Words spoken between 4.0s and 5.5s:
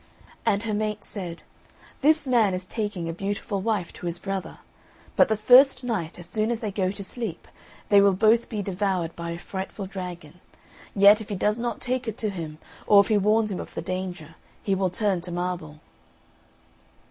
his brother; but the